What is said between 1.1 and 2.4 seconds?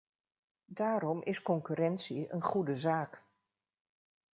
is concurrentie